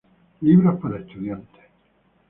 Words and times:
Libros 0.41 0.79
para 0.79 0.97
estudiantes. 1.01 1.65